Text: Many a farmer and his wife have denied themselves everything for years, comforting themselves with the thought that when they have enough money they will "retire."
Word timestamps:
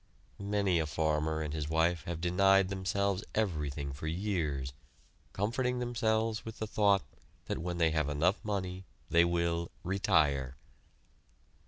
Many 0.39 0.79
a 0.79 0.87
farmer 0.87 1.43
and 1.43 1.53
his 1.53 1.69
wife 1.69 2.05
have 2.05 2.19
denied 2.19 2.69
themselves 2.69 3.23
everything 3.35 3.93
for 3.93 4.07
years, 4.07 4.73
comforting 5.31 5.77
themselves 5.77 6.43
with 6.43 6.57
the 6.57 6.65
thought 6.65 7.03
that 7.45 7.59
when 7.59 7.77
they 7.77 7.91
have 7.91 8.09
enough 8.09 8.43
money 8.43 8.83
they 9.11 9.23
will 9.23 9.69
"retire." 9.83 10.55